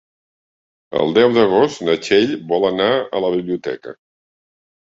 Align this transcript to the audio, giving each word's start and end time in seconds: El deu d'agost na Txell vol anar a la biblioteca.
El 1.03 1.13
deu 1.17 1.35
d'agost 1.35 1.83
na 1.89 1.97
Txell 2.07 2.33
vol 2.53 2.65
anar 2.71 2.91
a 3.19 3.23
la 3.27 3.33
biblioteca. 3.37 3.95